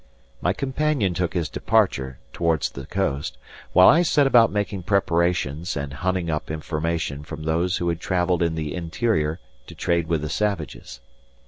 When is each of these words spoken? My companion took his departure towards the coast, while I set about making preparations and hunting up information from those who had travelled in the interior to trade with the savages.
My 0.41 0.51
companion 0.51 1.13
took 1.13 1.35
his 1.35 1.47
departure 1.47 2.17
towards 2.33 2.71
the 2.71 2.87
coast, 2.87 3.37
while 3.71 3.87
I 3.87 4.01
set 4.01 4.25
about 4.25 4.51
making 4.51 4.81
preparations 4.81 5.77
and 5.77 5.93
hunting 5.93 6.27
up 6.31 6.49
information 6.49 7.21
from 7.23 7.43
those 7.43 7.77
who 7.77 7.87
had 7.87 7.99
travelled 7.99 8.41
in 8.41 8.55
the 8.55 8.73
interior 8.73 9.39
to 9.67 9.75
trade 9.75 10.07
with 10.07 10.21
the 10.23 10.29
savages. 10.29 11.01